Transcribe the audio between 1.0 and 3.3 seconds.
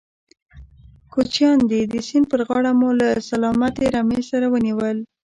کوچيان دي، د سيند پر غاړه مو له